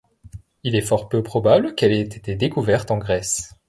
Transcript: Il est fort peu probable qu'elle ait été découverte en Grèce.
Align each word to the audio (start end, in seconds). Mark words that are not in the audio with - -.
Il 0.63 0.73
est 0.75 0.81
fort 0.81 1.09
peu 1.09 1.21
probable 1.21 1.75
qu'elle 1.75 1.91
ait 1.93 1.99
été 2.01 2.33
découverte 2.33 2.89
en 2.89 2.97
Grèce. 2.97 3.53